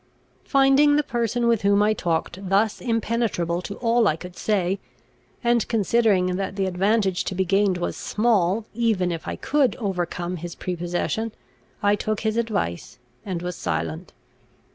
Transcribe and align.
Finding 0.45 0.95
the 0.95 1.03
person 1.03 1.47
with 1.47 1.61
whom 1.61 1.83
I 1.83 1.93
talked 1.93 2.49
thus 2.49 2.81
impenetrable 2.81 3.61
to 3.61 3.75
all 3.75 4.07
I 4.07 4.15
could 4.15 4.35
say, 4.35 4.79
and 5.43 5.67
considering 5.67 6.37
that 6.37 6.55
the 6.55 6.65
advantage 6.65 7.23
to 7.25 7.35
be 7.35 7.45
gained 7.45 7.77
was 7.77 7.97
small, 7.97 8.65
even 8.73 9.11
if 9.11 9.27
I 9.27 9.35
could 9.35 9.75
overcome 9.75 10.37
his 10.37 10.55
prepossession, 10.55 11.33
I 11.83 11.93
took 11.95 12.21
his 12.21 12.35
advice, 12.35 12.97
and 13.23 13.43
was 13.43 13.55
silent. 13.55 14.11